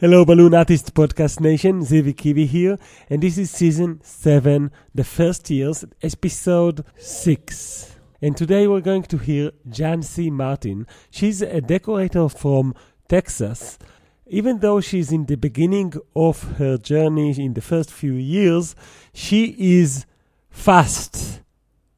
[0.00, 1.82] Hello, Balloon Artist Podcast Nation.
[1.82, 7.94] Zivi Kivi here, and this is season seven, the first year's episode six.
[8.20, 10.88] And today we're going to hear Jancy Martin.
[11.12, 12.74] She's a decorator from
[13.08, 13.78] Texas.
[14.26, 18.74] Even though she's in the beginning of her journey in the first few years,
[19.12, 20.06] she is
[20.50, 21.40] fast,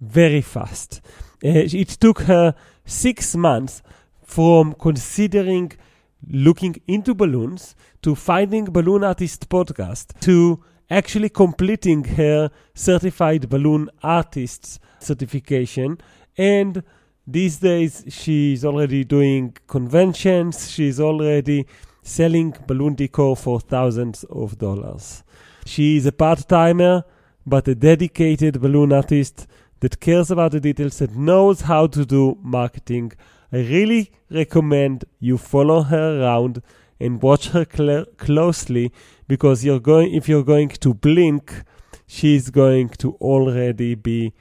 [0.02, 1.00] very fast.
[1.42, 2.54] Uh, it took her
[2.84, 3.82] six months
[4.22, 5.72] from considering
[6.28, 14.78] looking into balloons to finding Balloon Artist podcast to actually completing her certified balloon artist
[15.00, 15.98] certification.
[16.36, 16.82] And
[17.26, 20.70] these days she's already doing conventions.
[20.70, 21.66] She's already
[22.02, 25.24] selling balloon decor for thousands of dollars.
[25.64, 27.04] She is a part-timer
[27.44, 29.46] but a dedicated balloon artist
[29.80, 33.12] that cares about the details and knows how to do marketing
[33.52, 36.62] I really recommend you follow her around
[36.98, 38.92] and watch her cl- closely
[39.28, 41.62] because you're going if you're going to blink
[42.06, 44.32] she's going to already be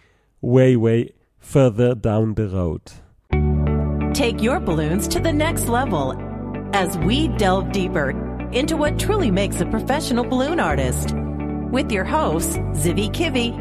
[0.41, 2.81] way way further down the road.
[4.13, 6.15] Take your balloons to the next level
[6.73, 8.11] as we delve deeper
[8.51, 11.13] into what truly makes a professional balloon artist.
[11.71, 13.53] With your host zivi kivi.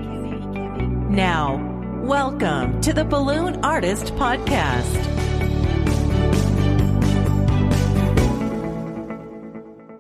[1.11, 1.71] Now
[2.03, 5.34] welcome to the balloon artist podcast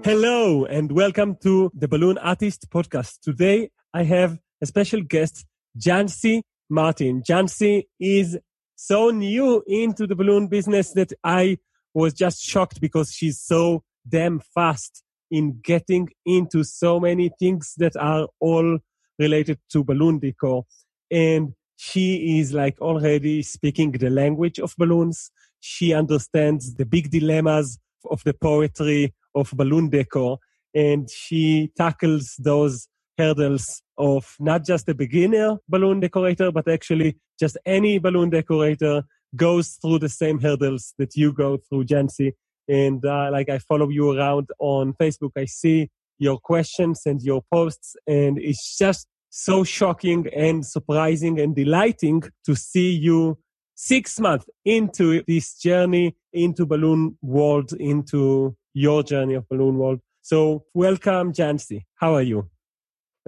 [0.04, 3.20] Hello and welcome to the Balloon Artist Podcast.
[3.22, 5.46] Today I have a special guest,
[5.78, 7.22] Jancy Martin.
[7.22, 8.38] Jancy is
[8.76, 11.56] so new into the balloon business that I
[11.94, 17.96] was just shocked because she's so damn fast in getting into so many things that
[17.96, 18.80] are all
[19.18, 20.66] related to balloon decor.
[21.10, 25.30] And she is like already speaking the language of balloons.
[25.60, 27.78] She understands the big dilemmas
[28.10, 30.38] of the poetry of balloon decor,
[30.74, 37.56] and she tackles those hurdles of not just a beginner balloon decorator, but actually just
[37.64, 39.04] any balloon decorator
[39.36, 42.32] goes through the same hurdles that you go through, Jancy.
[42.68, 47.42] And uh, like I follow you around on Facebook, I see your questions and your
[47.52, 53.36] posts, and it's just so shocking and surprising and delighting to see you
[53.74, 60.00] six months into this journey into balloon world, into your journey of balloon world.
[60.22, 61.84] So welcome, Jancy.
[61.94, 62.50] How are you?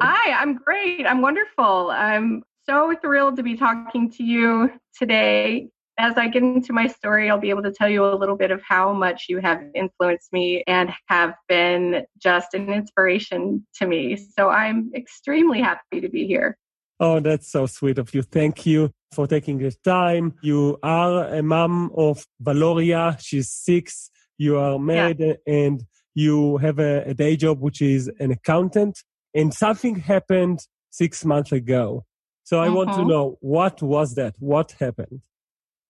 [0.01, 1.07] Hi, I'm great.
[1.07, 1.91] I'm wonderful.
[1.91, 5.69] I'm so thrilled to be talking to you today.
[5.99, 8.51] As I get into my story, I'll be able to tell you a little bit
[8.51, 14.17] of how much you have influenced me and have been just an inspiration to me.
[14.17, 16.59] So I'm extremely happy to be here.
[17.01, 18.23] Oh, that's so sweet of you.
[18.23, 20.35] Thank you for taking the time.
[20.43, 23.19] You are a mom of Valoria.
[23.19, 24.11] She's six.
[24.39, 25.35] You are married yeah.
[25.47, 29.03] and you have a, a day job, which is an accountant.
[29.35, 30.61] And something happened
[30.91, 32.05] six months ago.
[32.45, 32.77] So I mm-hmm.
[32.77, 33.09] want to mm-hmm.
[33.09, 34.35] know what was that?
[34.39, 35.21] What happened?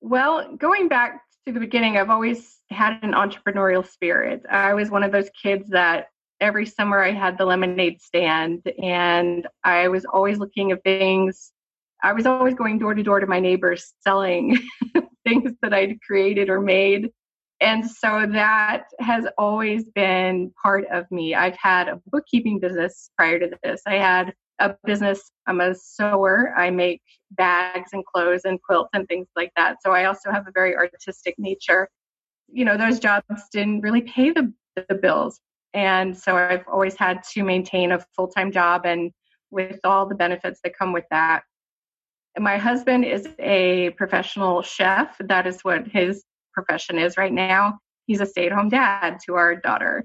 [0.01, 4.45] Well, going back to the beginning, I've always had an entrepreneurial spirit.
[4.51, 6.07] I was one of those kids that
[6.41, 11.53] every summer I had the lemonade stand and I was always looking at things.
[12.03, 14.59] I was always going door to door to my neighbors selling
[15.27, 17.11] things that I'd created or made.
[17.61, 21.35] And so that has always been part of me.
[21.35, 23.81] I've had a bookkeeping business prior to this.
[23.87, 26.53] I had a business, I'm a sewer.
[26.57, 27.01] I make
[27.33, 29.77] bags and clothes and quilts and things like that.
[29.83, 31.89] So I also have a very artistic nature.
[32.49, 34.53] You know, those jobs didn't really pay the,
[34.89, 35.41] the bills.
[35.73, 39.13] And so I've always had to maintain a full time job and
[39.51, 41.43] with all the benefits that come with that.
[42.39, 45.17] My husband is a professional chef.
[45.21, 46.23] That is what his
[46.57, 47.79] profession is right now.
[48.07, 50.05] He's a stay at home dad to our daughter.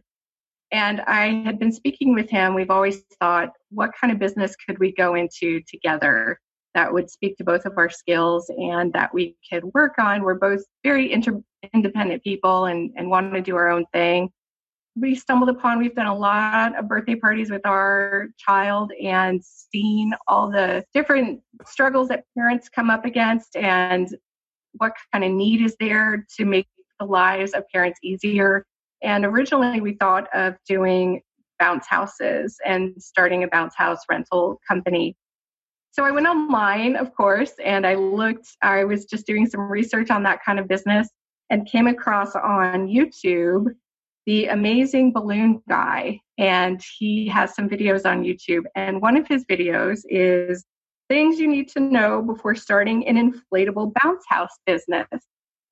[0.72, 2.54] And I had been speaking with him.
[2.54, 6.40] We've always thought, what kind of business could we go into together
[6.74, 10.24] that would speak to both of our skills and that we could work on?
[10.24, 11.42] We're both very inter-
[11.74, 14.32] independent people and, and want to do our own thing
[14.96, 20.14] we stumbled upon we've done a lot of birthday parties with our child and seen
[20.28, 24.16] all the different struggles that parents come up against and
[24.74, 26.68] what kind of need is there to make
[27.00, 28.66] the lives of parents easier
[29.02, 31.22] and originally we thought of doing
[31.60, 35.16] bounce houses and starting a bounce house rental company
[35.92, 40.10] so i went online of course and i looked i was just doing some research
[40.10, 41.10] on that kind of business
[41.50, 43.68] and came across on youtube
[44.26, 48.64] the amazing balloon guy, and he has some videos on YouTube.
[48.76, 50.64] And one of his videos is
[51.12, 55.10] things you need to know before starting an inflatable bounce house business.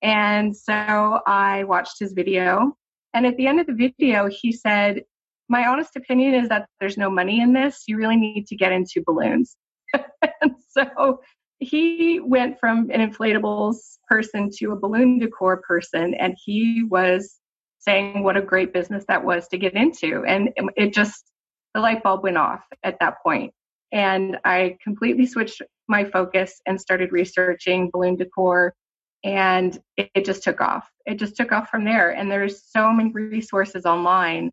[0.01, 2.73] And so I watched his video
[3.13, 5.03] And at the end of the video, he said,
[5.47, 7.83] My honest opinion is that there's no money in this.
[7.87, 9.55] You really need to get into balloons.
[9.93, 11.21] and so
[11.59, 13.77] he went from an inflatables
[14.09, 17.39] person to a balloon decor person, and he was
[17.79, 20.25] saying what a great business that was to get into.
[20.27, 21.31] And it just,
[21.73, 23.53] the light bulb went off at that point.
[23.91, 28.73] And I completely switched my focus and started researching balloon decor.
[29.23, 30.89] And it, it just took off.
[31.05, 32.11] It just took off from there.
[32.11, 34.51] And there's so many resources online,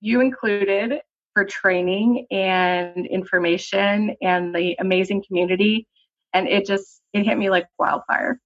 [0.00, 1.00] you included,
[1.34, 5.86] for training and information and the amazing community.
[6.32, 8.38] And it just, it hit me like wildfire.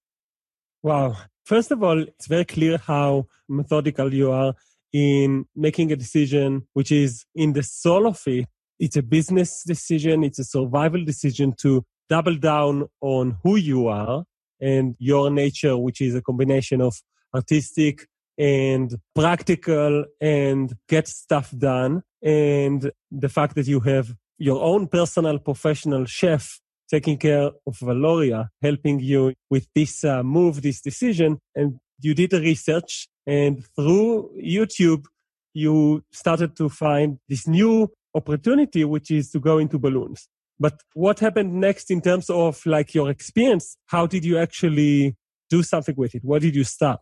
[0.82, 1.16] Wow.
[1.44, 4.54] First of all, it's very clear how methodical you are
[4.92, 8.46] in making a decision, which is in the soul of it.
[8.78, 10.24] It's a business decision.
[10.24, 14.24] It's a survival decision to double down on who you are
[14.60, 16.94] and your nature, which is a combination of
[17.34, 18.06] artistic
[18.38, 22.02] and practical and get stuff done.
[22.22, 28.48] And the fact that you have your own personal professional chef taking care of Valoria,
[28.62, 31.38] helping you with this uh, move, this decision.
[31.54, 35.04] And you did the research and through YouTube,
[35.52, 40.28] you started to find this new opportunity, which is to go into balloons.
[40.58, 43.76] But what happened next in terms of like your experience?
[43.86, 45.16] How did you actually
[45.50, 46.24] do something with it?
[46.24, 47.00] What did you start?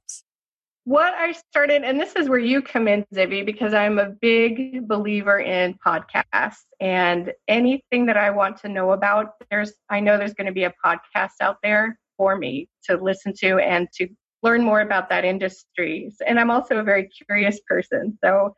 [0.84, 4.86] what I started, and this is where you come in, Zivi, because I'm a big
[4.86, 9.32] believer in podcasts and anything that I want to know about.
[9.50, 13.32] There's, I know there's going to be a podcast out there for me to listen
[13.38, 14.08] to and to
[14.42, 16.12] learn more about that industry.
[16.26, 18.18] And I'm also a very curious person.
[18.22, 18.54] So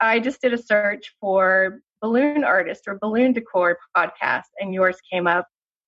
[0.00, 5.26] I just did a search for balloon artist or balloon decor podcast, and yours came
[5.26, 5.46] up.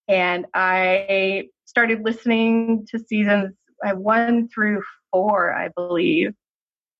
[0.08, 3.54] And I started listening to seasons
[3.84, 6.32] I one through four, I believe,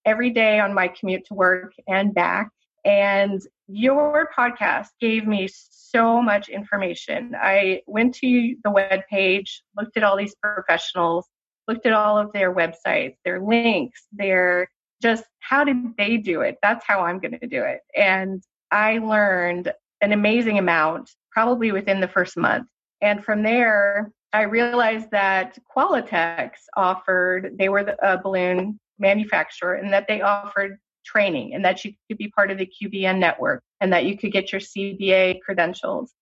[0.04, 2.50] every day on my commute to work and back.
[2.84, 7.34] And your podcast gave me so much information.
[7.40, 11.26] I went to the web page, looked at all these professionals,
[11.68, 14.68] looked at all of their websites, their links, their
[15.00, 16.56] just how did they do it?
[16.62, 17.80] That's how I'm going to do it.
[17.96, 18.42] And
[18.72, 22.66] I learned an amazing amount probably within the first month.
[23.00, 29.92] And from there, I realized that Qualatex offered, they were the, a balloon manufacturer, and
[29.92, 33.92] that they offered training and that you could be part of the QBN network and
[33.92, 36.12] that you could get your CBA credentials.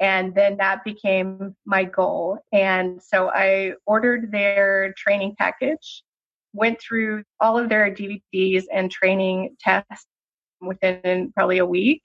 [0.00, 2.38] And then that became my goal.
[2.52, 6.02] And so I ordered their training package,
[6.54, 10.06] went through all of their DVDs and training tests
[10.60, 12.02] within probably a week.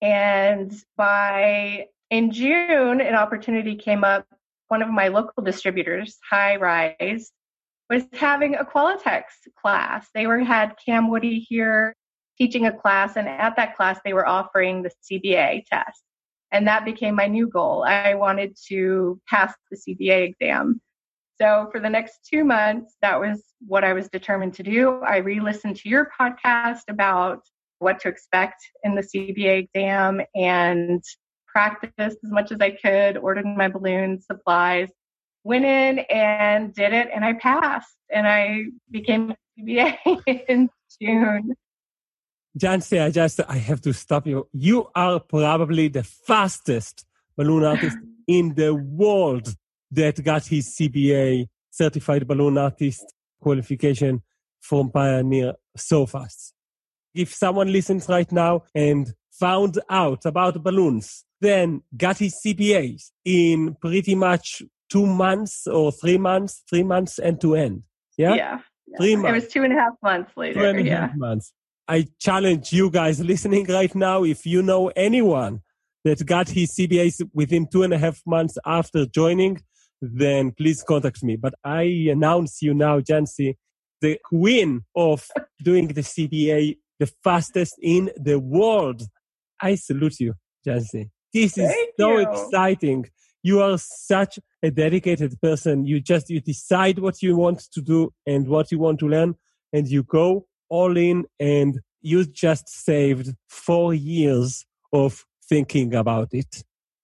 [0.00, 4.26] And by in June, an opportunity came up
[4.68, 7.30] one of my local distributors, High Rise,
[7.90, 9.24] was having a Qualatex
[9.60, 10.08] class.
[10.14, 11.94] They were had Cam Woody here
[12.38, 16.02] teaching a class, and at that class they were offering the CBA test.
[16.50, 17.84] And that became my new goal.
[17.84, 20.80] I wanted to pass the CBA exam.
[21.40, 25.00] So for the next two months, that was what I was determined to do.
[25.00, 27.42] I re listened to your podcast about
[27.82, 31.02] what to expect in the CBA exam and
[31.46, 34.88] practiced as much as I could, ordered my balloon supplies,
[35.44, 37.94] went in and did it, and I passed.
[38.10, 40.70] And I became a CBA in
[41.00, 41.54] June.
[42.58, 44.46] Jancy, I just I have to stop you.
[44.52, 47.96] You are probably the fastest balloon artist
[48.28, 49.54] in the world
[49.90, 54.22] that got his CBA certified balloon artist qualification
[54.60, 56.54] from Pioneer so fast.
[57.14, 63.74] If someone listens right now and found out about balloons then got his CBAs in
[63.80, 67.82] pretty much two months or three months, three months end to end.
[68.16, 68.34] Yeah?
[68.34, 68.58] Yeah.
[68.96, 69.30] Three months.
[69.30, 70.60] It was two and a half months later.
[70.60, 71.00] Two and a yeah.
[71.08, 71.52] half months.
[71.88, 75.62] I challenge you guys listening right now, if you know anyone
[76.04, 79.60] that got his CBAs within two and a half months after joining,
[80.00, 81.36] then please contact me.
[81.36, 83.56] But I announce you now, Jancy,
[84.00, 85.26] the queen of
[85.62, 89.02] doing the CBA, the fastest in the world.
[89.60, 91.10] I salute you, Jancy.
[91.34, 92.28] This is Thank so you.
[92.28, 93.06] exciting.
[93.42, 95.84] You are such a dedicated person.
[95.84, 99.34] You just, you decide what you want to do and what you want to learn
[99.72, 106.62] and you go all in and you just saved four years of thinking about it.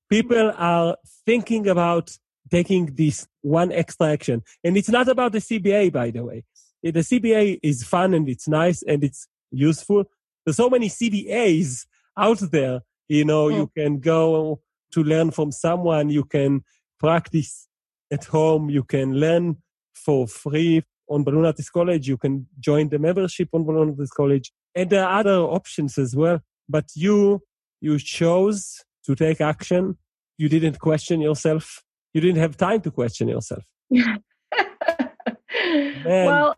[0.08, 2.16] People are thinking about
[2.52, 4.42] taking this one extra action.
[4.62, 6.44] And it's not about the CBA, by the way.
[6.84, 10.04] The CBA is fun and it's nice and it's useful.
[10.44, 11.86] There's so many CBAs
[12.16, 13.56] out there you know, mm.
[13.56, 14.60] you can go
[14.92, 16.62] to learn from someone, you can
[17.00, 17.68] practice
[18.10, 19.56] at home, you can learn
[19.94, 22.06] for free on Balloon Artist College.
[22.06, 24.52] You can join the membership on Balloon Artist College.
[24.74, 26.40] And there are other options as well.
[26.68, 27.42] But you,
[27.80, 29.96] you chose to take action.
[30.36, 31.82] You didn't question yourself.
[32.12, 33.64] You didn't have time to question yourself.
[36.04, 36.54] Well,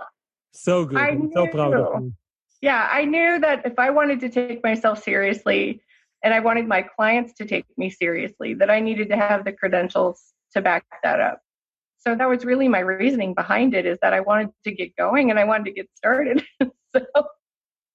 [0.53, 0.99] so good.
[0.99, 2.13] I am so proud of you.
[2.61, 5.83] Yeah, I knew that if I wanted to take myself seriously
[6.23, 9.53] and I wanted my clients to take me seriously, that I needed to have the
[9.53, 11.41] credentials to back that up.
[11.99, 15.31] So that was really my reasoning behind it is that I wanted to get going
[15.31, 16.45] and I wanted to get started.
[16.95, 17.05] so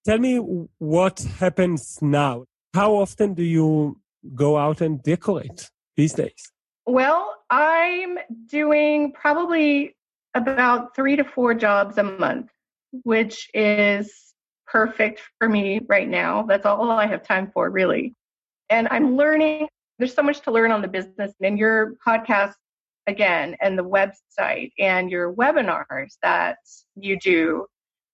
[0.06, 0.38] tell me
[0.78, 2.46] what happens now.
[2.74, 4.00] How often do you
[4.34, 6.52] go out and decorate these days?
[6.86, 9.96] Well, I'm doing probably
[10.36, 12.52] about three to four jobs a month,
[13.04, 14.35] which is
[14.68, 16.44] perfect for me right now.
[16.44, 18.14] That's all I have time for, really.
[18.70, 19.68] And I'm learning.
[20.00, 22.54] There's so much to learn on the business and your podcast
[23.08, 26.58] again, and the website and your webinars that
[26.96, 27.68] you do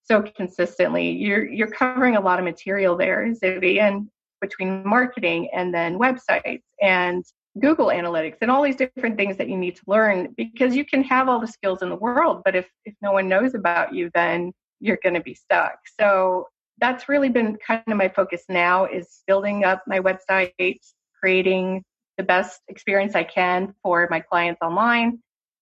[0.04, 1.12] so consistently.
[1.12, 4.10] You're you're covering a lot of material there, Zivi, and
[4.42, 7.24] between marketing and then websites and
[7.60, 11.04] Google Analytics and all these different things that you need to learn because you can
[11.04, 14.10] have all the skills in the world, but if, if no one knows about you,
[14.14, 14.52] then
[14.82, 15.78] you're going to be stuck.
[16.00, 16.48] So
[16.80, 20.82] that's really been kind of my focus now is building up my website,
[21.20, 21.84] creating
[22.18, 25.20] the best experience I can for my clients online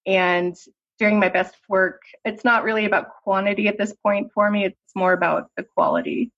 [0.08, 0.56] and
[0.98, 2.02] doing my best work.
[2.26, 6.32] It's not really about quantity at this point for me, it's more about the quality.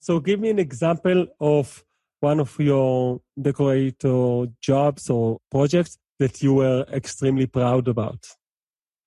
[0.00, 1.84] So give me an example of
[2.20, 8.26] one of your decorator jobs or projects that you were extremely proud about?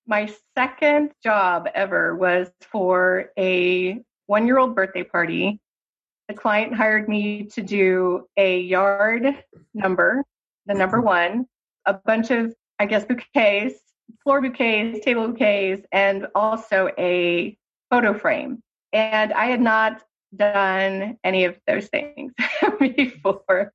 [0.06, 5.60] My second job ever was for a one year old birthday party.
[6.28, 9.26] The client hired me to do a yard
[9.74, 10.24] number,
[10.66, 11.06] the number mm-hmm.
[11.06, 11.46] one,
[11.86, 13.78] a bunch of, I guess, bouquets,
[14.22, 17.56] floor bouquets, table bouquets, and also a
[17.90, 18.62] photo frame.
[18.92, 20.02] And I had not
[20.34, 22.32] done any of those things
[22.80, 23.72] before.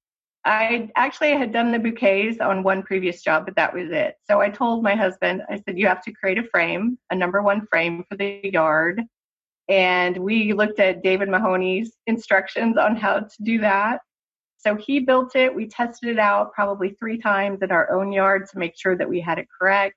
[0.47, 4.15] I actually had done the bouquets on one previous job, but that was it.
[4.29, 7.41] So I told my husband, I said, you have to create a frame, a number
[7.41, 9.03] one frame for the yard.
[9.67, 13.99] And we looked at David Mahoney's instructions on how to do that.
[14.57, 15.53] So he built it.
[15.53, 19.09] We tested it out probably three times in our own yard to make sure that
[19.09, 19.95] we had it correct.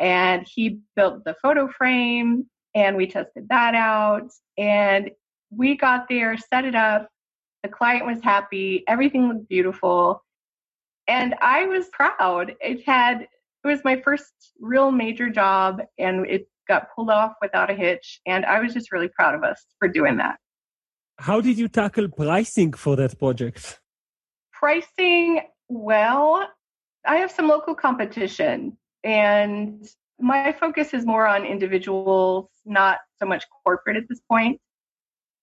[0.00, 4.30] And he built the photo frame and we tested that out.
[4.58, 5.12] And
[5.50, 7.08] we got there, set it up.
[7.62, 8.84] The client was happy.
[8.88, 10.24] Everything looked beautiful.
[11.08, 12.54] And I was proud.
[12.60, 17.70] It had, it was my first real major job and it got pulled off without
[17.70, 18.20] a hitch.
[18.26, 20.36] And I was just really proud of us for doing that.
[21.18, 23.80] How did you tackle pricing for that project?
[24.52, 26.48] Pricing, well,
[27.04, 29.84] I have some local competition and
[30.20, 34.60] my focus is more on individuals, not so much corporate at this point.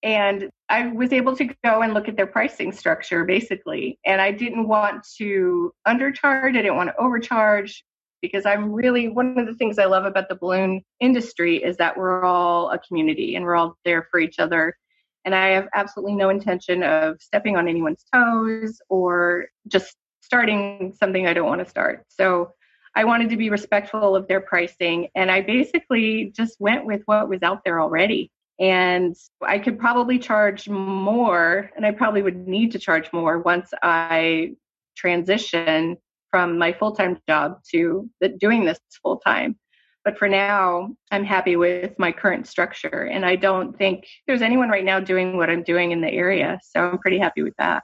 [0.03, 3.99] And I was able to go and look at their pricing structure basically.
[4.05, 7.83] And I didn't want to undercharge, I didn't want to overcharge
[8.21, 11.97] because I'm really one of the things I love about the balloon industry is that
[11.97, 14.77] we're all a community and we're all there for each other.
[15.25, 21.27] And I have absolutely no intention of stepping on anyone's toes or just starting something
[21.27, 22.05] I don't want to start.
[22.09, 22.51] So
[22.95, 27.29] I wanted to be respectful of their pricing and I basically just went with what
[27.29, 28.31] was out there already.
[28.59, 33.73] And I could probably charge more, and I probably would need to charge more once
[33.81, 34.55] I
[34.97, 35.97] transition
[36.29, 39.57] from my full time job to the, doing this full time.
[40.05, 43.03] But for now, I'm happy with my current structure.
[43.03, 46.59] And I don't think there's anyone right now doing what I'm doing in the area.
[46.63, 47.83] So I'm pretty happy with that.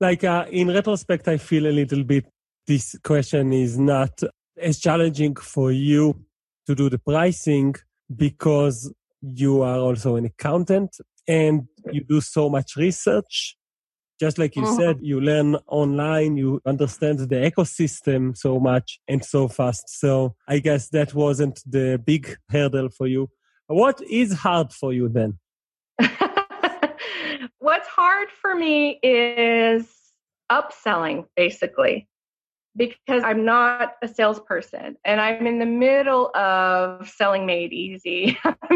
[0.00, 2.26] Like uh, in retrospect, I feel a little bit
[2.66, 4.22] this question is not
[4.56, 6.24] as challenging for you
[6.66, 7.74] to do the pricing
[8.14, 10.96] because you are also an accountant
[11.26, 13.56] and you do so much research.
[14.18, 15.04] Just like you said, mm-hmm.
[15.04, 19.84] you learn online, you understand the ecosystem so much and so fast.
[19.88, 23.30] So I guess that wasn't the big hurdle for you.
[23.66, 25.38] What is hard for you then?
[27.58, 29.86] What's hard for me is
[30.52, 32.09] upselling, basically
[32.76, 38.38] because I'm not a salesperson and I'm in the middle of selling made easy.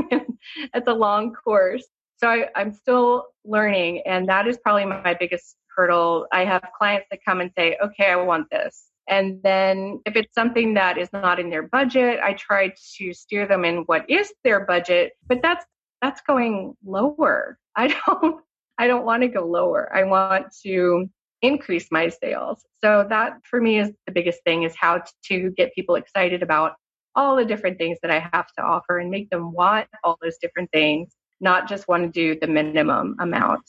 [0.75, 1.87] it's a long course.
[2.17, 6.27] So I, I'm still learning, and that is probably my biggest hurdle.
[6.33, 8.85] I have clients that come and say, okay, I want this.
[9.09, 13.47] And then if it's something that is not in their budget, I try to steer
[13.47, 15.65] them in what is their budget, but that's
[16.01, 17.59] that's going lower.
[17.77, 18.41] I don't
[18.79, 19.95] I don't want to go lower.
[19.95, 21.09] I want to
[21.45, 22.65] increase my sales.
[22.83, 26.73] So that for me is the biggest thing is how to get people excited about
[27.15, 30.37] all the different things that I have to offer and make them want all those
[30.41, 33.63] different things, not just want to do the minimum amount.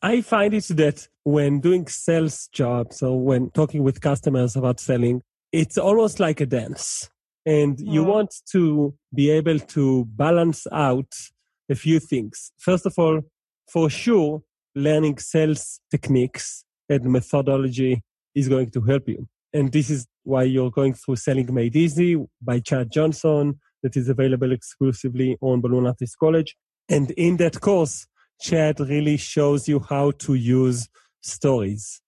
[0.00, 5.22] I find it that when doing sales jobs or when talking with customers about selling,
[5.50, 7.10] it's almost like a dance.
[7.44, 8.06] And you mm.
[8.06, 11.12] want to be able to balance out
[11.68, 12.52] a few things.
[12.58, 13.22] First of all,
[13.66, 14.42] for sure,
[14.74, 18.02] learning sales techniques and methodology
[18.34, 19.26] is going to help you.
[19.52, 24.08] And this is why you're going through Selling Made Easy by Chad Johnson that is
[24.08, 26.56] available exclusively on Balloon Artist College.
[26.88, 28.06] And in that course,
[28.40, 30.88] Chad really shows you how to use
[31.20, 32.00] stories.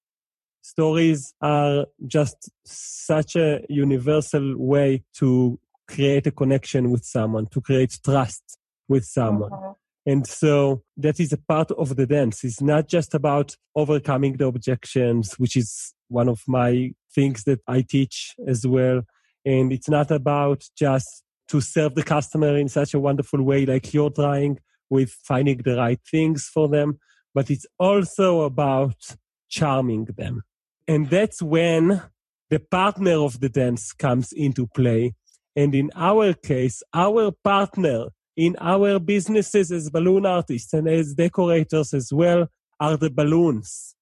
[0.62, 5.58] Stories are just such a universal way to
[5.88, 8.58] create a connection with someone, to create trust
[8.88, 9.50] with someone.
[9.50, 9.72] Mm-hmm.
[10.11, 12.43] And so that is a part of the dance.
[12.43, 17.83] It's not just about overcoming the objections, which is one of my things that I
[17.83, 19.02] teach as well.
[19.45, 23.95] And it's not about just to serve the customer in such a wonderful way like
[23.95, 26.99] you're trying with finding the right things for them,
[27.33, 29.14] but it's also about
[29.49, 30.43] charming them.
[30.88, 32.02] And that's when
[32.49, 35.14] the partner of the dance comes into play.
[35.55, 41.92] And in our case, our partner in our businesses as balloon artists and as decorators
[41.94, 43.94] as well are the balloons.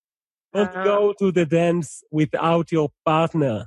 [0.54, 0.84] Don't uh-huh.
[0.84, 3.66] go to the dance without your partner.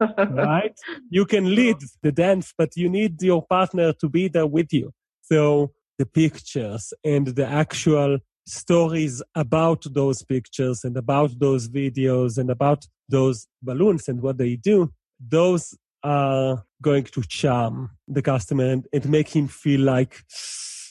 [0.18, 0.78] right?
[1.10, 4.92] You can lead the dance, but you need your partner to be there with you.
[5.22, 12.50] So the pictures and the actual stories about those pictures and about those videos and
[12.50, 18.86] about those balloons and what they do, those are going to charm the customer and,
[18.92, 20.22] and make him feel like,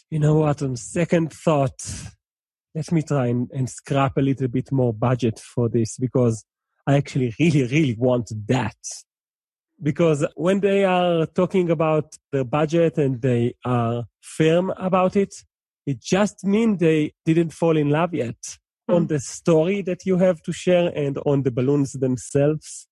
[0.09, 1.81] you know what, on second thought,
[2.73, 6.45] let me try and, and scrap a little bit more budget for this because
[6.87, 8.77] I actually really, really want that.
[9.81, 15.33] Because when they are talking about the budget and they are firm about it,
[15.85, 19.07] it just means they didn't fall in love yet on hmm.
[19.07, 22.87] the story that you have to share and on the balloons themselves.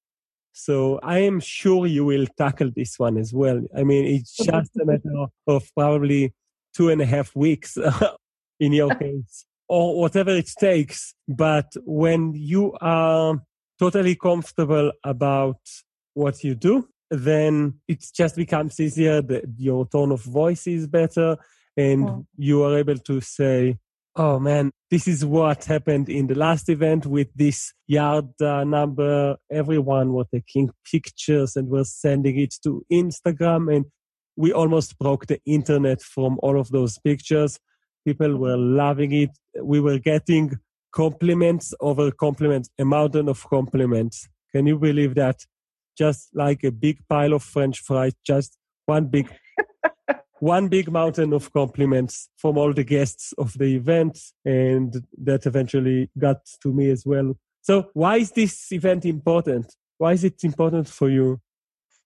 [0.54, 3.62] So I am sure you will tackle this one as well.
[3.76, 6.34] I mean, it's just a matter of probably
[6.76, 7.78] two and a half weeks
[8.60, 11.14] in your case or whatever it takes.
[11.28, 13.42] But when you are
[13.78, 15.60] totally comfortable about
[16.14, 19.22] what you do, then it just becomes easier.
[19.58, 21.38] Your tone of voice is better
[21.78, 22.18] and yeah.
[22.38, 23.78] you are able to say,
[24.20, 29.38] oh man, this is what happened in the last event with this yard uh, number.
[29.50, 33.86] Everyone was taking pictures and was sending it to Instagram and
[34.36, 37.60] we almost broke the internet from all of those pictures.
[38.06, 39.30] People were loving it.
[39.62, 40.52] We were getting
[40.92, 44.28] compliments over compliments, a mountain of compliments.
[44.54, 45.46] Can you believe that?
[45.98, 49.30] Just like a big pile of French fries, just one big
[50.42, 54.20] one big mountain of compliments from all the guests of the event.
[54.46, 57.36] And that eventually got to me as well.
[57.62, 59.76] So why is this event important?
[59.98, 61.40] Why is it important for you?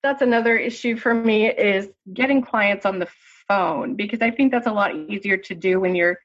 [0.01, 3.07] That's another issue for me is getting clients on the
[3.47, 6.17] phone because I think that's a lot easier to do when you're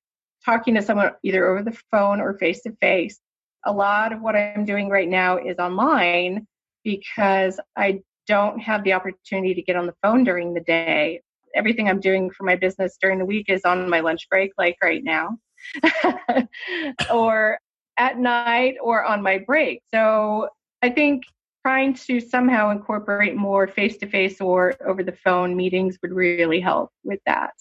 [0.45, 3.21] talking to someone either over the phone or face to face.
[3.65, 6.47] A lot of what I'm doing right now is online
[6.85, 11.23] because I don't have the opportunity to get on the phone during the day
[11.55, 14.77] everything I'm doing for my business during the week is on my lunch break, like
[14.83, 15.39] right now,
[17.13, 17.59] or
[17.99, 19.83] at night or on my break.
[19.93, 20.49] So
[20.83, 21.25] I think
[21.65, 26.61] trying to somehow incorporate more face to face or over the phone meetings would really
[26.61, 27.53] help with that.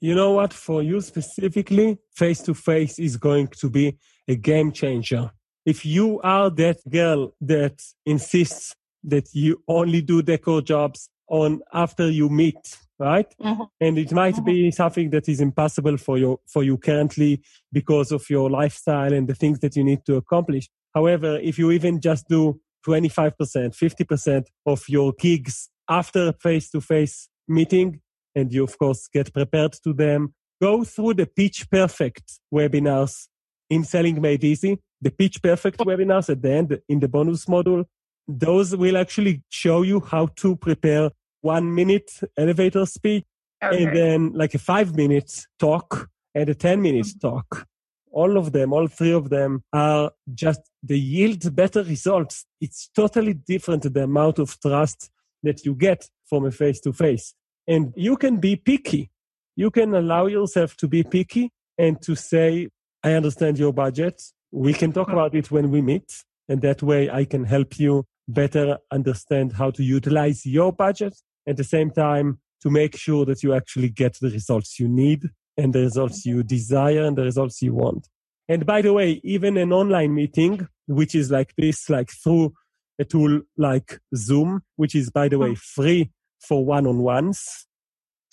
[0.00, 0.52] You know what?
[0.52, 5.32] For you specifically, face to face is going to be a game changer.
[5.66, 12.08] If you are that girl that insists that you only do decor jobs on after
[12.10, 13.32] you meet right?
[13.40, 13.62] Mm-hmm.
[13.80, 14.44] And it might mm-hmm.
[14.44, 19.28] be something that is impossible for you for you currently because of your lifestyle and
[19.28, 20.68] the things that you need to accomplish.
[20.94, 26.80] However, if you even just do 25%, 50% of your gigs after a face to
[26.80, 28.00] face meeting,
[28.34, 33.28] and you of course get prepared to them, go through the pitch perfect webinars
[33.70, 37.84] in Selling Made Easy, the pitch perfect webinars at the end in the bonus module.
[38.26, 43.24] Those will actually show you how to prepare one minute elevator speech
[43.62, 43.84] okay.
[43.84, 47.28] and then like a five minute talk and a 10 minute mm-hmm.
[47.28, 47.66] talk.
[48.10, 52.46] All of them, all three of them are just, they yield better results.
[52.60, 55.10] It's totally different the amount of trust
[55.42, 57.34] that you get from a face to face.
[57.66, 59.10] And you can be picky.
[59.56, 62.68] You can allow yourself to be picky and to say,
[63.04, 64.22] I understand your budget.
[64.50, 66.24] We can talk about it when we meet.
[66.48, 71.14] And that way I can help you better understand how to utilize your budget
[71.48, 75.30] at the same time to make sure that you actually get the results you need
[75.56, 78.08] and the results you desire and the results you want.
[78.48, 82.54] And by the way, even an online meeting, which is like this, like through
[82.98, 85.54] a tool like Zoom, which is, by the way, hmm.
[85.54, 87.66] free for one-on-ones.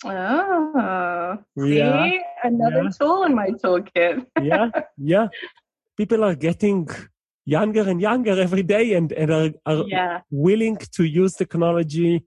[0.04, 2.10] Oh, see, yeah,
[2.42, 2.90] another yeah.
[2.98, 4.26] tool in my toolkit.
[4.42, 5.28] yeah, yeah.
[5.96, 6.88] People are getting
[7.46, 10.20] younger and younger every day and, and are, are yeah.
[10.30, 12.26] willing to use technology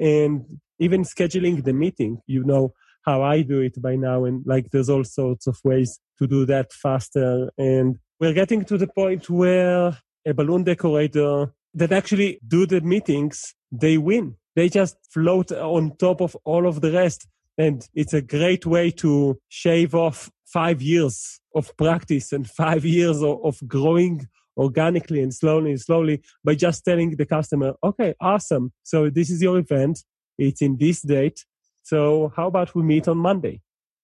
[0.00, 0.44] and
[0.78, 2.20] even scheduling the meeting.
[2.26, 2.72] You know
[3.04, 4.24] how I do it by now.
[4.24, 7.50] And like there's all sorts of ways to do that faster.
[7.56, 13.54] And we're getting to the point where a balloon decorator that actually do the meetings,
[13.70, 14.36] they win.
[14.56, 17.26] They just float on top of all of the rest.
[17.56, 23.22] And it's a great way to shave off five years of practice and five years
[23.22, 28.72] of, growing organically and slowly and slowly by just telling the customer, okay, awesome.
[28.82, 30.04] So this is your event.
[30.38, 31.44] It's in this date.
[31.82, 33.60] So how about we meet on Monday?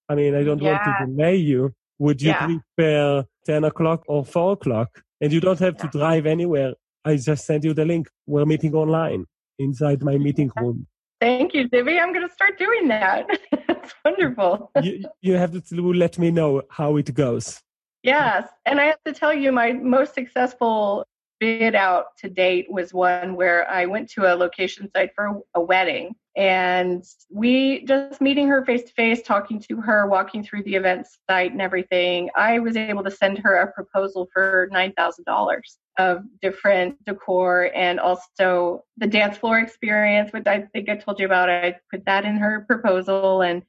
[0.08, 0.72] I mean, I don't yeah.
[0.72, 1.72] want to delay you.
[1.98, 2.58] Would you yeah.
[2.76, 5.02] prepare 10 o'clock or 4 o'clock?
[5.20, 6.74] And you don't have to drive anywhere.
[7.04, 8.08] I just sent you the link.
[8.26, 9.24] We're meeting online
[9.58, 10.86] inside my meeting room.
[11.20, 12.00] Thank you, Zivi.
[12.00, 13.26] I'm going to start doing that.
[13.86, 14.72] It's wonderful.
[14.82, 17.62] you, you have to let me know how it goes.
[18.06, 18.48] Yes.
[18.66, 21.04] And I have to tell you, my most successful
[21.40, 25.60] bid out to date was one where I went to a location site for a
[25.60, 30.76] wedding and we just meeting her face to face, talking to her, walking through the
[30.76, 32.30] event site and everything.
[32.36, 35.60] I was able to send her a proposal for $9,000
[35.98, 41.26] of different decor and also the dance floor experience, which I think I told you
[41.26, 41.50] about.
[41.50, 43.62] I put that in her proposal and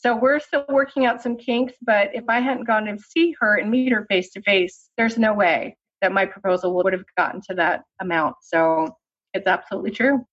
[0.00, 3.56] so we're still working out some kinks, but if I hadn't gone to see her
[3.56, 7.40] and meet her face to face, there's no way that my proposal would have gotten
[7.48, 8.36] to that amount.
[8.42, 8.96] So
[9.34, 10.24] it's absolutely true.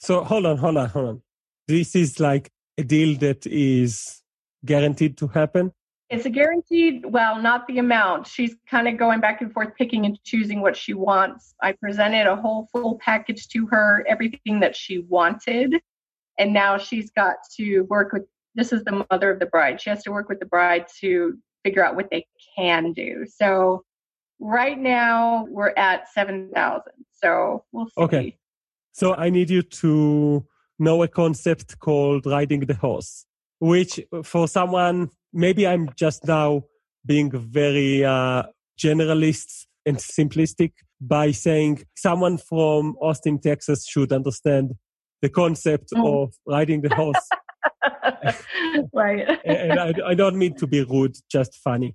[0.00, 1.22] So hold on, hold on, hold on.
[1.66, 4.22] This is like a deal that is
[4.64, 5.72] guaranteed to happen?
[6.10, 8.26] It's a guaranteed, well, not the amount.
[8.26, 11.54] She's kind of going back and forth, picking and choosing what she wants.
[11.62, 15.80] I presented a whole full package to her, everything that she wanted.
[16.38, 19.80] And now she's got to work with this is the mother of the bride.
[19.80, 23.26] She has to work with the bride to figure out what they can do.
[23.28, 23.84] So
[24.40, 26.82] right now we're at 7,000.
[27.12, 27.92] So we'll see.
[27.98, 28.38] Okay.
[28.92, 30.46] So I need you to
[30.78, 33.26] know a concept called riding the horse,
[33.58, 36.64] which for someone, maybe I'm just now
[37.06, 38.44] being very uh,
[38.78, 44.72] generalist and simplistic by saying someone from Austin, Texas should understand
[45.22, 46.06] the concept mm.
[46.06, 47.28] of riding the horse.
[48.92, 49.40] right.
[49.44, 51.94] and I, I don't mean to be rude, just funny.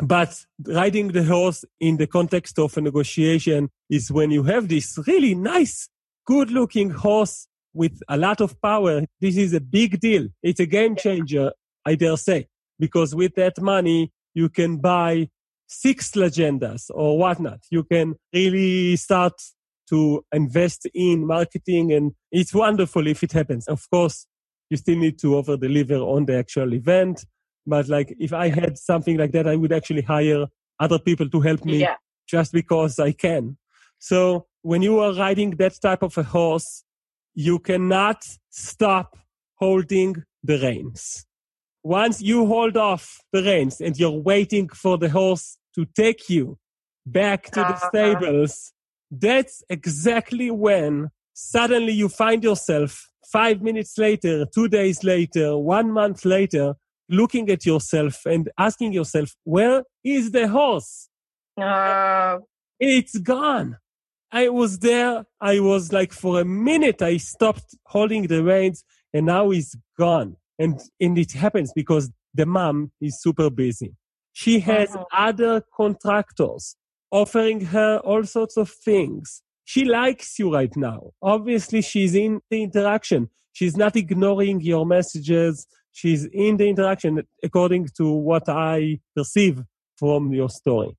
[0.00, 4.98] But riding the horse in the context of a negotiation is when you have this
[5.06, 5.88] really nice,
[6.26, 9.02] good looking horse with a lot of power.
[9.20, 10.28] This is a big deal.
[10.42, 11.52] It's a game changer,
[11.84, 15.28] I dare say, because with that money, you can buy
[15.68, 17.60] six legendas or whatnot.
[17.70, 19.34] You can really start
[19.90, 23.68] to invest in marketing and it's wonderful if it happens.
[23.68, 24.26] Of course,
[24.74, 27.24] you still need to over deliver on the actual event.
[27.64, 30.46] But like if I had something like that, I would actually hire
[30.80, 31.96] other people to help me yeah.
[32.26, 33.56] just because I can.
[34.00, 36.84] So when you are riding that type of a horse,
[37.34, 39.16] you cannot stop
[39.54, 41.24] holding the reins.
[41.84, 46.58] Once you hold off the reins and you're waiting for the horse to take you
[47.06, 47.88] back to the uh-huh.
[47.90, 48.72] stables,
[49.10, 56.24] that's exactly when suddenly you find yourself five minutes later, two days later, one month
[56.24, 56.74] later,
[57.08, 61.08] looking at yourself and asking yourself, where is the horse?
[61.60, 62.38] Uh,
[62.80, 63.78] it's gone.
[64.32, 65.24] I was there.
[65.40, 70.36] I was like, for a minute, I stopped holding the reins and now he's gone.
[70.58, 73.94] And, and it happens because the mom is super busy.
[74.32, 75.04] She has uh-huh.
[75.12, 76.76] other contractors
[77.12, 79.42] offering her all sorts of things.
[79.64, 81.10] She likes you right now.
[81.22, 83.30] Obviously, she's in the interaction.
[83.52, 85.66] She's not ignoring your messages.
[85.92, 89.62] She's in the interaction according to what I perceive
[89.96, 90.96] from your story.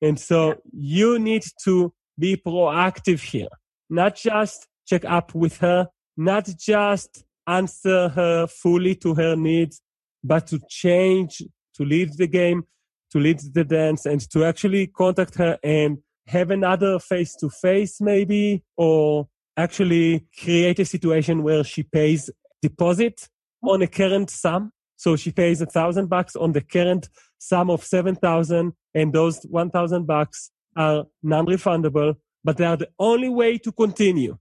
[0.00, 3.48] And so you need to be proactive here,
[3.90, 9.82] not just check up with her, not just answer her fully to her needs,
[10.22, 11.42] but to change,
[11.74, 12.64] to lead the game,
[13.12, 15.98] to lead the dance and to actually contact her and
[16.28, 22.30] have another face to face maybe, or actually create a situation where she pays
[22.62, 23.28] deposit
[23.62, 24.72] on a current sum.
[24.96, 27.08] So she pays a thousand bucks on the current
[27.38, 33.58] sum of 7,000 and those 1,000 bucks are non-refundable, but they are the only way
[33.58, 34.38] to continue.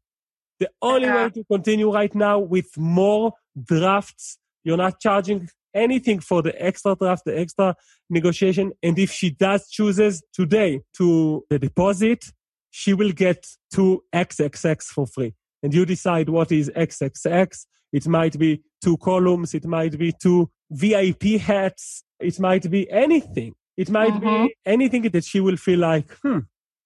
[0.59, 6.41] The only way to continue right now with more drafts, you're not charging anything for
[6.41, 7.75] the extra draft, the extra
[8.09, 8.71] negotiation.
[8.81, 12.25] And if she does chooses today to the deposit,
[12.71, 15.33] she will get two XXX for free.
[15.61, 17.65] And you decide what is XXX.
[17.93, 19.53] It might be two columns.
[19.53, 22.03] It might be two VIP hats.
[22.19, 23.53] It might be anything.
[23.77, 24.47] It might Mhm.
[24.47, 26.39] be anything that she will feel like, hmm.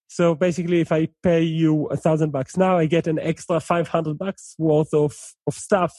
[0.08, 4.18] So basically, if I pay you a thousand bucks now, I get an extra 500
[4.18, 5.14] bucks worth of,
[5.46, 5.92] of stuff.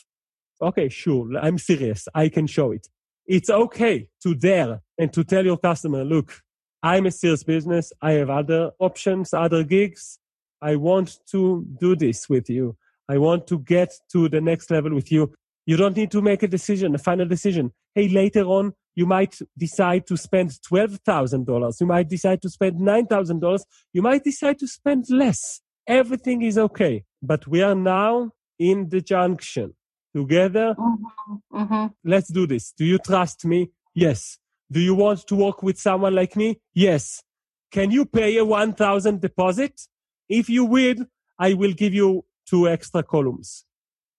[0.61, 1.37] Okay, sure.
[1.41, 2.07] I'm serious.
[2.13, 2.87] I can show it.
[3.25, 6.41] It's okay to dare and to tell your customer, look,
[6.83, 7.91] I'm a serious business.
[8.01, 10.19] I have other options, other gigs.
[10.61, 12.75] I want to do this with you.
[13.09, 15.33] I want to get to the next level with you.
[15.65, 17.71] You don't need to make a decision, a final decision.
[17.95, 21.81] Hey, later on, you might decide to spend $12,000.
[21.81, 23.61] You might decide to spend $9,000.
[23.93, 25.61] You might decide to spend less.
[25.87, 27.03] Everything is okay.
[27.21, 29.73] But we are now in the junction
[30.15, 30.75] together.
[30.77, 31.93] Mhm, mhm.
[32.03, 32.71] Let's do this.
[32.73, 33.71] Do you trust me?
[33.93, 34.37] Yes.
[34.71, 36.59] Do you want to work with someone like me?
[36.73, 37.23] Yes.
[37.71, 39.81] Can you pay a 1000 deposit?
[40.29, 41.05] If you will,
[41.37, 43.65] I will give you two extra columns.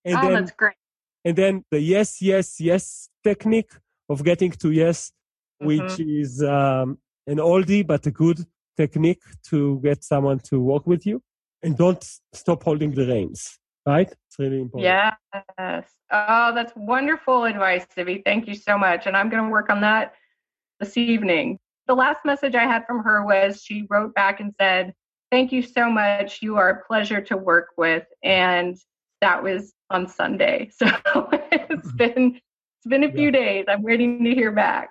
[0.05, 0.75] And oh, then that's great.
[1.25, 3.71] and then the yes, yes, yes technique
[4.09, 5.13] of getting to yes,
[5.59, 6.19] which Mm-hmm.
[6.21, 8.45] is um, an oldie but a good
[8.77, 11.23] technique to get someone to work with you.
[11.63, 12.03] And don't
[12.33, 14.09] stop holding the reins, right?
[14.09, 15.15] It's really important.
[15.59, 15.87] Yes.
[16.11, 18.23] Oh, that's wonderful advice, Zivi.
[18.25, 19.07] Thank you so much.
[19.07, 20.15] And I'm going to work on that
[20.81, 21.59] this evening.
[21.89, 24.95] The last message I had from her was she wrote back and said,
[25.31, 26.43] Thank you so much.
[26.43, 28.05] You are a pleasure to work with.
[28.23, 28.77] And
[29.23, 30.71] that was on Sunday.
[30.79, 30.87] So
[31.51, 31.97] it's mm-hmm.
[31.97, 33.67] been it's been a few days.
[33.69, 34.91] I'm waiting to hear back.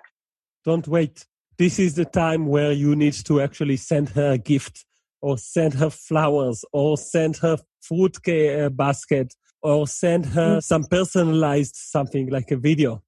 [0.64, 1.26] Don't wait.
[1.58, 4.84] This is the time where you need to actually send her a gift
[5.22, 11.76] or send her flowers or send her food uh, basket or send her some personalized
[11.76, 13.02] something like a video.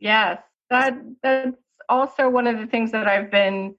[0.00, 1.56] Yes, that that's
[1.88, 3.74] also one of the things that I've been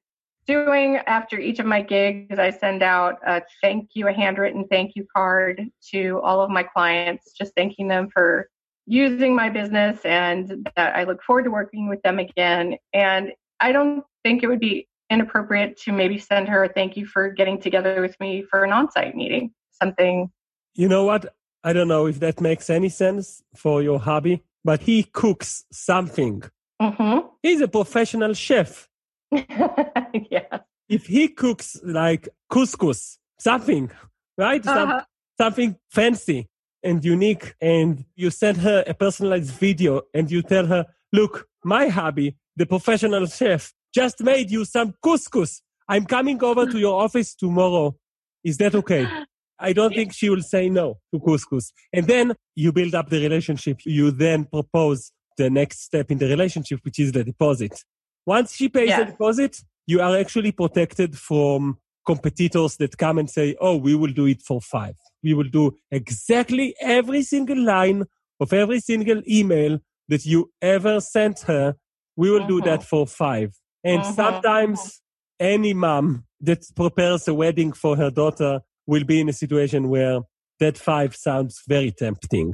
[0.48, 2.40] doing after each of my gigs.
[2.40, 6.64] I send out a thank you, a handwritten thank you card to all of my
[6.64, 8.50] clients, just thanking them for
[8.86, 12.78] using my business and that I look forward to working with them again.
[12.94, 17.06] And I don't think it would be inappropriate to maybe send her a thank you
[17.06, 19.52] for getting together with me for an on-site meeting.
[19.82, 20.32] Something
[20.76, 21.24] You know what?
[21.64, 26.44] I don't know if that makes any sense for your hobby, but he cooks something.
[26.82, 27.30] mhm.
[27.44, 28.88] He's a professional chef.
[29.32, 30.60] yeah.
[30.90, 33.92] If he cooks like couscous, something,
[34.38, 34.66] right?
[34.66, 35.04] Uh-huh.
[35.38, 36.48] something fancy
[36.84, 41.88] and unique, and you send her a personalized video and you tell her, look, my
[41.88, 45.62] hobby, the professional chef, just made you some couscous.
[45.88, 47.96] I'm coming over to your office tomorrow.
[48.44, 49.08] Is that okay?
[49.60, 51.72] I don't think she will say no to couscous.
[51.94, 53.80] And then you build up the relationship.
[53.86, 57.84] You then propose the next step in the relationship, which is the deposit.
[58.26, 63.56] Once she pays the deposit, you are actually protected from competitors that come and say,
[63.62, 64.96] oh, we will do it for five.
[65.24, 68.06] We will do exactly every single line
[68.40, 71.76] of every single email that you ever sent her.
[72.16, 72.66] We will do Mhm.
[72.66, 73.54] that for five.
[73.84, 74.14] And Mhm.
[74.16, 75.02] sometimes
[75.40, 80.22] any mom that prepares a wedding for her daughter will be in a situation where
[80.60, 82.54] that five sounds very tempting.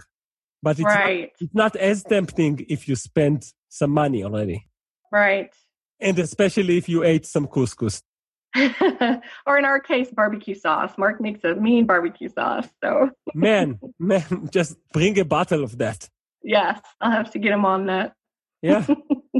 [0.63, 1.09] But it's, not,
[1.39, 4.67] it's not as tempting if you spend some money already.
[5.11, 5.53] Right.
[5.99, 8.01] And especially if you ate some couscous.
[9.45, 10.97] or in our case, barbecue sauce.
[10.97, 12.67] Mark makes a mean barbecue sauce.
[12.83, 16.09] So, Man, man, just bring a bottle of that.
[16.43, 18.13] yes, I'll have to get him on that.
[18.61, 18.85] Yeah.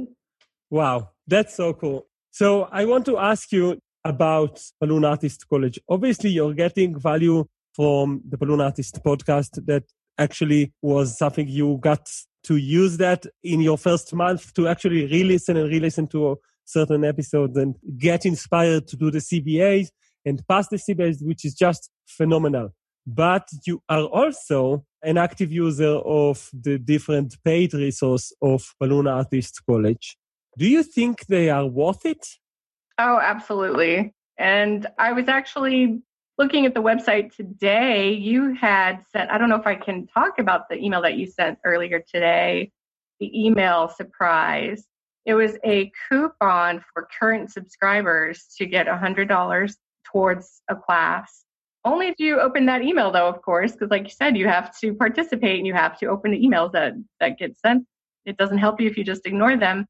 [0.70, 1.10] wow.
[1.28, 2.08] That's so cool.
[2.32, 5.80] So I want to ask you about Balloon Artist College.
[5.90, 9.84] Obviously, you're getting value from the Balloon Artist podcast that
[10.18, 12.10] actually was something you got
[12.44, 17.58] to use that in your first month to actually re-listen and re-listen to certain episodes
[17.58, 19.90] and get inspired to do the CBAs
[20.26, 22.70] and pass the CBAs, which is just phenomenal.
[23.06, 29.62] But you are also an active user of the different paid resource of Balloon Artist
[29.70, 30.18] College.
[30.58, 32.26] Do you think they are worth it?
[32.98, 34.16] Oh, absolutely.
[34.40, 36.02] And I was actually
[36.40, 38.14] looking at the website today.
[38.14, 41.28] You had sent, I don't know if I can talk about the email that you
[41.28, 42.72] sent earlier today,
[43.20, 44.84] the email surprise.
[45.26, 49.76] It was a coupon for current subscribers to get $100
[50.12, 51.44] towards a class.
[51.86, 54.76] Only if you open that email, though, of course, because like you said, you have
[54.80, 57.86] to participate and you have to open the emails that, that get sent.
[58.26, 59.86] It doesn't help you if you just ignore them.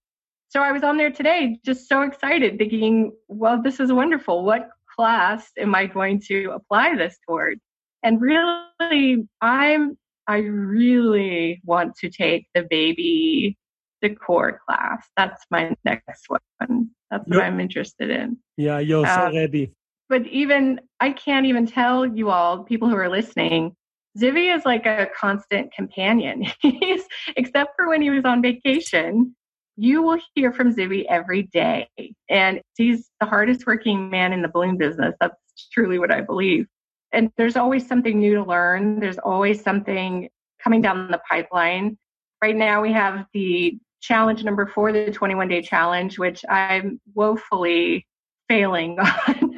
[0.49, 4.45] So I was on there today, just so excited, thinking, well, this is wonderful.
[4.45, 7.59] What class am I going to apply this toward?
[8.03, 13.57] And really, I'm I really want to take the baby
[14.01, 15.07] decor class.
[15.15, 16.89] That's my next one.
[17.09, 18.37] That's what I'm interested in.
[18.57, 19.73] Yeah, you're so uh, ready.
[20.09, 23.75] But even I can't even tell you all, people who are listening,
[24.17, 26.45] Zivi is like a constant companion.
[26.61, 27.03] He's
[27.35, 29.35] except for when he was on vacation,
[29.77, 31.87] you will hear from Zivi every day.
[32.29, 35.15] And he's the hardest working man in the balloon business.
[35.21, 35.35] That's
[35.71, 36.67] truly what I believe.
[37.13, 38.99] And there's always something new to learn.
[38.99, 40.29] There's always something
[40.61, 41.97] coming down the pipeline.
[42.41, 48.05] Right now, we have the challenge number four, the 21 day challenge, which I'm woefully
[48.49, 49.55] failing on.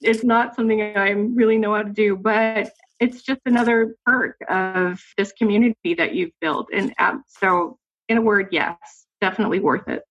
[0.00, 5.02] it's not something I really know how to do, but it's just another perk of
[5.18, 6.68] this community that you've built.
[6.72, 8.76] And um, so, in a word, yes,
[9.20, 10.02] definitely worth it.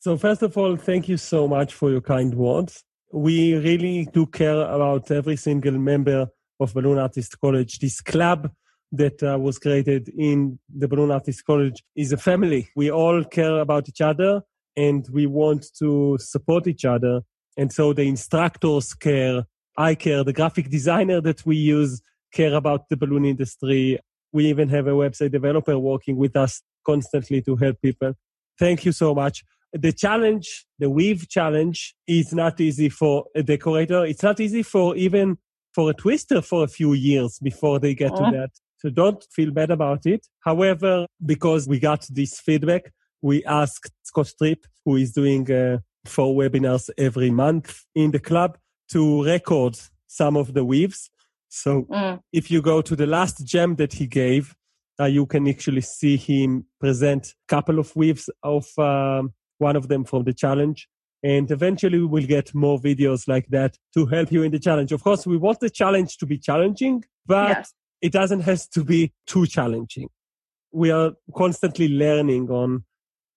[0.00, 2.84] So, first of all, thank you so much for your kind words.
[3.12, 7.78] We really do care about every single member of Balloon Artist College.
[7.78, 8.50] This club
[8.92, 12.68] that uh, was created in the Balloon Artist College is a family.
[12.76, 14.42] We all care about each other
[14.76, 17.20] and we want to support each other.
[17.56, 19.44] And so the instructors care,
[19.76, 22.00] I care, the graphic designer that we use
[22.32, 23.98] care about the balloon industry.
[24.32, 28.14] We even have a website developer working with us constantly to help people.
[28.58, 29.44] Thank you so much.
[29.72, 34.04] The challenge, the weave challenge is not easy for a decorator.
[34.04, 35.38] It's not easy for even
[35.74, 38.50] for a twister for a few years before they get to that.
[38.78, 40.26] So don't feel bad about it.
[40.40, 46.34] However, because we got this feedback, we asked Scott Tripp, who is doing uh, four
[46.34, 48.56] webinars every month in the club,
[48.92, 51.10] to record some of the weaves.
[51.48, 52.20] So mm.
[52.32, 54.54] if you go to the last gem that he gave,
[55.00, 59.88] uh, you can actually see him present a couple of weaves of um, one of
[59.88, 60.88] them from the challenge.
[61.22, 64.92] And eventually we'll get more videos like that to help you in the challenge.
[64.92, 67.74] Of course, we want the challenge to be challenging, but yes.
[68.00, 70.08] it doesn't have to be too challenging.
[70.72, 72.84] We are constantly learning on,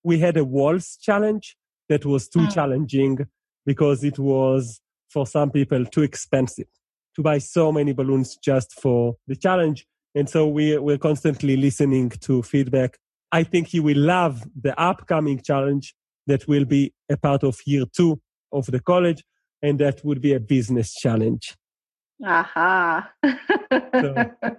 [0.03, 1.57] we had a walls challenge
[1.89, 2.53] that was too mm.
[2.53, 3.27] challenging
[3.65, 6.67] because it was for some people too expensive
[7.15, 9.85] to buy so many balloons just for the challenge.
[10.15, 12.97] And so we, we're constantly listening to feedback.
[13.31, 15.95] I think you will love the upcoming challenge
[16.27, 18.21] that will be a part of year two
[18.51, 19.23] of the college,
[19.61, 21.55] and that would be a business challenge.
[22.23, 23.09] Aha.
[23.23, 24.15] so,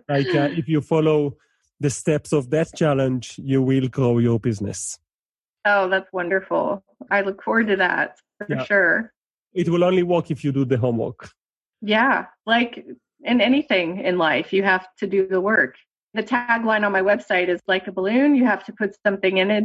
[0.09, 1.37] like, uh, if you follow
[1.81, 4.99] the steps of that challenge, you will grow your business.
[5.65, 6.85] Oh, that's wonderful.
[7.11, 8.65] I look forward to that for yeah.
[8.65, 9.13] sure.
[9.55, 11.31] It will only work if you do the homework.
[11.81, 12.85] Yeah, like
[13.25, 15.77] in anything in life, you have to do the work.
[16.13, 19.51] The tagline on my website is like a balloon, you have to put something in
[19.51, 19.65] it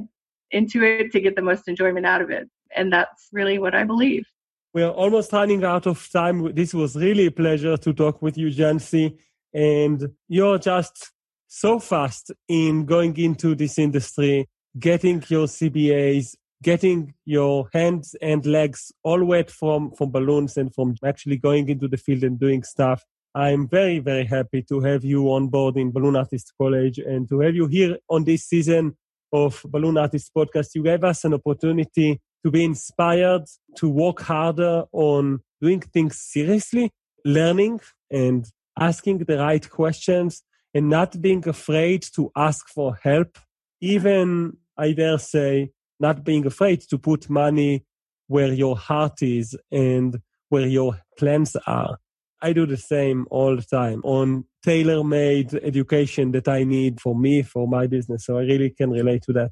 [0.51, 2.49] into it to get the most enjoyment out of it.
[2.75, 4.25] And that's really what I believe.
[4.73, 6.53] We're almost running out of time.
[6.53, 9.17] This was really a pleasure to talk with you, Jancy.
[9.53, 11.11] And you're just
[11.47, 18.91] so fast in going into this industry, getting your CBAs, getting your hands and legs
[19.03, 23.03] all wet from, from balloons and from actually going into the field and doing stuff.
[23.35, 27.41] I'm very, very happy to have you on board in Balloon Artist College and to
[27.41, 28.97] have you here on this season
[29.31, 33.43] of Balloon Artist Podcast, you gave us an opportunity to be inspired,
[33.75, 36.91] to work harder on doing things seriously,
[37.23, 43.37] learning and asking the right questions and not being afraid to ask for help.
[43.81, 47.85] Even, I dare say, not being afraid to put money
[48.27, 51.99] where your heart is and where your plans are.
[52.41, 57.13] I do the same all the time on tailor made education that I need for
[57.15, 58.25] me, for my business.
[58.25, 59.51] So I really can relate to that.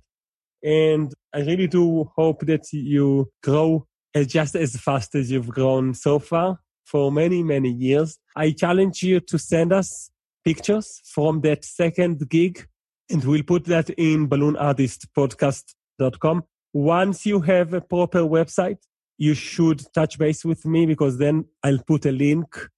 [0.63, 5.93] And I really do hope that you grow as just as fast as you've grown
[5.93, 8.17] so far for many, many years.
[8.36, 10.10] I challenge you to send us
[10.43, 12.65] pictures from that second gig
[13.10, 16.43] and we'll put that in balloonartistpodcast.com.
[16.73, 18.78] Once you have a proper website,
[19.17, 22.69] you should touch base with me because then I'll put a link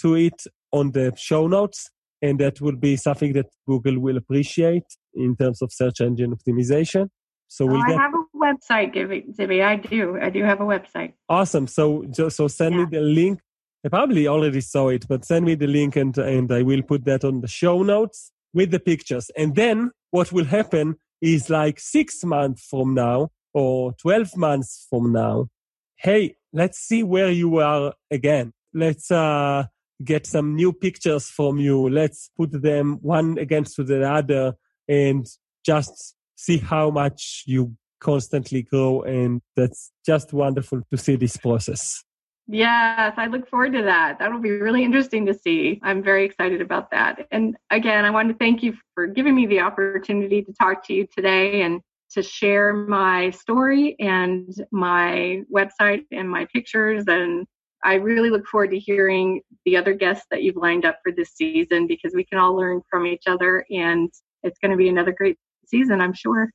[0.00, 1.90] to it on the show notes.
[2.20, 4.84] And that will be something that Google will appreciate
[5.14, 7.10] in terms of search engine optimization.
[7.46, 7.98] So we'll oh, get...
[7.98, 9.64] I have a website, Zivi.
[9.64, 10.18] I do.
[10.20, 11.14] I do have a website.
[11.28, 11.66] Awesome.
[11.66, 12.80] So so send yeah.
[12.80, 13.40] me the link.
[13.84, 17.04] I probably already saw it, but send me the link and and I will put
[17.04, 19.30] that on the show notes with the pictures.
[19.36, 25.12] And then what will happen is like six months from now or 12 months from
[25.12, 25.48] now,
[25.96, 28.52] hey, let's see where you are again.
[28.74, 29.64] Let's uh
[30.04, 31.88] get some new pictures from you.
[31.88, 34.54] Let's put them one against the other
[34.88, 35.26] and
[35.64, 39.02] just see how much you constantly grow.
[39.02, 42.04] And that's just wonderful to see this process.
[42.50, 44.18] Yes, I look forward to that.
[44.18, 45.80] That'll be really interesting to see.
[45.82, 47.26] I'm very excited about that.
[47.30, 50.94] And again, I want to thank you for giving me the opportunity to talk to
[50.94, 51.82] you today and
[52.12, 57.04] to share my story and my website and my pictures.
[57.06, 57.46] And
[57.84, 61.30] I really look forward to hearing the other guests that you've lined up for this
[61.30, 64.10] season because we can all learn from each other and
[64.42, 66.50] it's going to be another great season, I'm sure.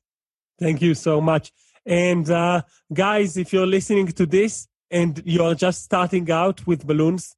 [0.58, 1.52] Thank you so much.
[1.86, 2.62] And uh,
[2.92, 7.34] guys, if you're listening to this and you're just starting out with balloons,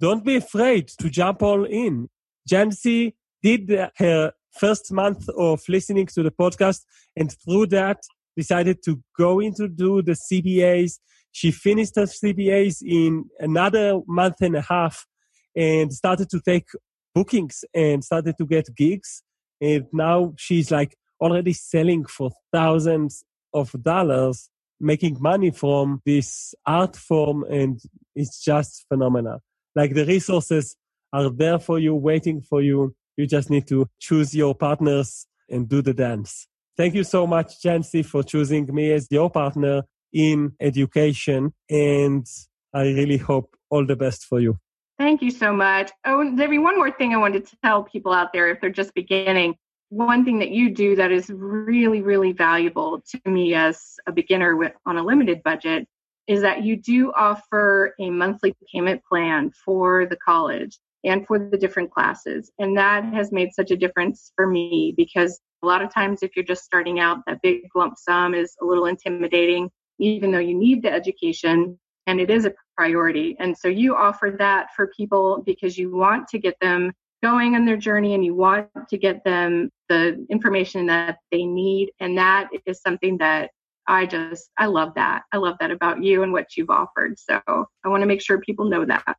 [0.00, 2.08] don't be afraid to jump all in.
[2.48, 6.82] Jancy did her first month of listening to the podcast
[7.16, 8.02] and through that
[8.36, 10.98] decided to go into do the CBAs.
[11.38, 15.06] She finished her CBAs in another month and a half
[15.54, 16.66] and started to take
[17.14, 19.22] bookings and started to get gigs.
[19.60, 23.22] And now she's like already selling for thousands
[23.54, 27.44] of dollars, making money from this art form.
[27.44, 27.80] And
[28.16, 29.38] it's just phenomenal.
[29.76, 30.74] Like the resources
[31.12, 32.96] are there for you, waiting for you.
[33.16, 36.48] You just need to choose your partners and do the dance.
[36.76, 41.52] Thank you so much, Jancy, for choosing me as your partner in education.
[41.70, 42.26] And
[42.74, 44.58] I really hope all the best for you.
[44.98, 45.90] Thank you so much.
[46.04, 48.94] Oh, Debbie, one more thing I wanted to tell people out there if they're just
[48.94, 49.54] beginning.
[49.90, 54.56] One thing that you do that is really, really valuable to me as a beginner
[54.56, 55.86] with, on a limited budget
[56.26, 61.56] is that you do offer a monthly payment plan for the college and for the
[61.56, 62.50] different classes.
[62.58, 66.36] And that has made such a difference for me because a lot of times, if
[66.36, 70.54] you're just starting out, that big lump sum is a little intimidating, even though you
[70.54, 73.36] need the education and it is a priority.
[73.38, 76.92] And so you offer that for people because you want to get them
[77.22, 81.90] going on their journey and you want to get them the information that they need.
[82.00, 83.50] And that is something that
[83.86, 85.22] I just, I love that.
[85.32, 87.18] I love that about you and what you've offered.
[87.18, 89.16] So I want to make sure people know that.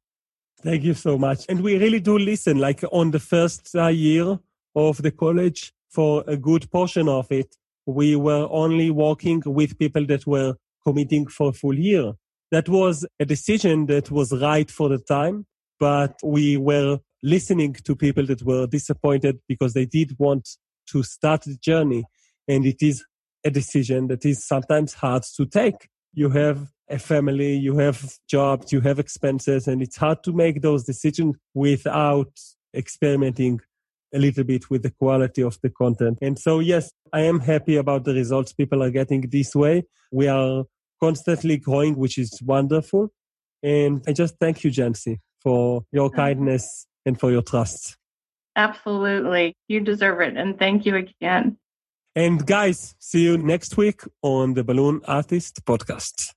[0.61, 1.45] Thank you so much.
[1.49, 4.39] And we really do listen, like on the first uh, year
[4.75, 7.55] of the college, for a good portion of it,
[7.85, 10.55] we were only working with people that were
[10.85, 12.13] committing for a full year.
[12.51, 15.45] That was a decision that was right for the time,
[15.79, 20.49] but we were listening to people that were disappointed because they did want
[20.91, 22.05] to start the journey.
[22.47, 23.03] And it is
[23.45, 25.89] a decision that is sometimes hard to take.
[26.13, 30.61] You have a family, you have jobs, you have expenses, and it's hard to make
[30.61, 32.31] those decisions without
[32.75, 33.59] experimenting
[34.13, 36.17] a little bit with the quality of the content.
[36.21, 39.83] And so, yes, I am happy about the results people are getting this way.
[40.11, 40.65] We are
[41.01, 43.11] constantly growing, which is wonderful.
[43.61, 47.97] And I just thank you, Jancy, for your kindness and for your trust.
[48.55, 49.55] Absolutely.
[49.67, 50.37] You deserve it.
[50.37, 51.57] And thank you again.
[52.15, 56.33] And guys, see you next week on the Balloon Artist Podcast.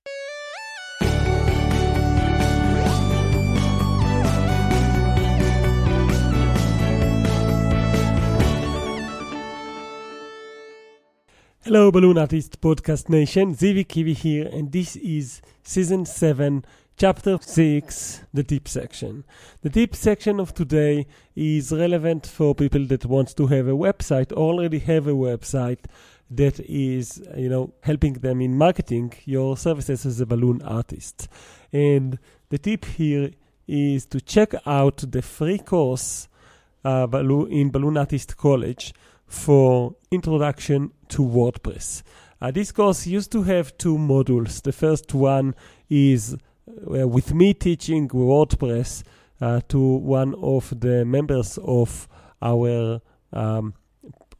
[11.73, 13.55] Hello, Balloon Artist Podcast Nation.
[13.55, 16.63] Zivi Kivi here, and this is season 7,
[16.97, 19.23] chapter 6, the tip section.
[19.63, 24.31] The tip section of today is relevant for people that want to have a website,
[24.31, 25.85] already have a website
[26.29, 31.27] that is, you know, helping them in marketing your services as a balloon artist.
[31.71, 32.19] And
[32.49, 33.31] the tip here
[33.67, 36.27] is to check out the free course
[36.85, 37.07] uh,
[37.49, 38.93] in Balloon Artist College
[39.33, 42.03] for introduction to WordPress.
[42.39, 44.61] Uh, this course used to have two modules.
[44.61, 45.55] The first one
[45.89, 49.03] is uh, with me teaching WordPress
[49.41, 52.07] uh, to one of the members of
[52.41, 53.01] our
[53.33, 53.73] um,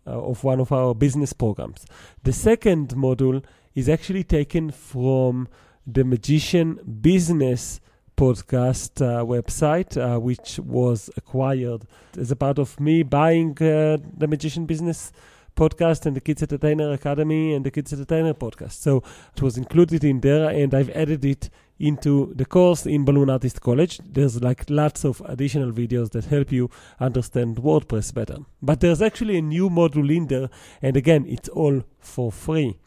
[0.06, 1.86] uh, of one of our business programs.
[2.24, 5.48] The second module is actually taken from
[5.88, 7.80] the Magician Business
[8.16, 11.84] podcast uh, website, uh, which was acquired
[12.18, 15.12] as a part of me buying uh, the Magician Business
[15.56, 18.74] podcast and the Kids Entertainer Academy and the Kids Entertainer podcast.
[18.74, 19.04] So
[19.36, 21.50] it was included in there, and I've added it
[21.80, 24.00] into the course in Balloon Artist College.
[24.06, 28.38] There's like lots of additional videos that help you understand WordPress better.
[28.62, 30.50] But there's actually a new module in there,
[30.82, 32.80] and again, it's all for free.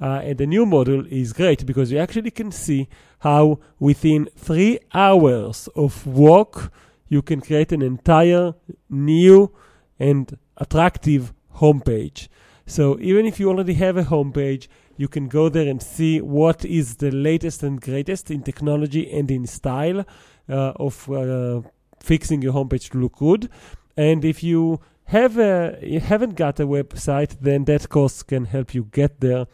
[0.00, 2.88] Uh, and the new model is great because you actually can see
[3.20, 6.72] how within three hours of work,
[7.08, 8.54] you can create an entire
[8.88, 9.50] new
[9.98, 12.28] and attractive homepage.
[12.66, 16.64] So even if you already have a homepage, you can go there and see what
[16.64, 20.04] is the latest and greatest in technology and in style
[20.48, 21.62] uh, of uh,
[22.00, 23.48] fixing your homepage to look good.
[23.96, 28.74] And if you have a, you haven't got a website, then that course can help
[28.74, 29.46] you get there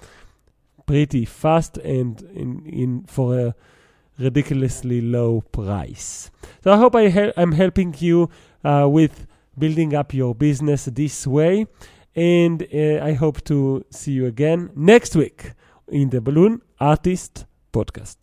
[0.86, 3.54] pretty fast and in, in for a
[4.18, 6.30] ridiculously low price.
[6.62, 8.30] So I hope I hel- I'm helping you
[8.64, 9.26] uh, with
[9.58, 11.66] building up your business this way.
[12.16, 15.52] And uh, I hope to see you again next week
[15.88, 18.16] in the Balloon Artist Podcast.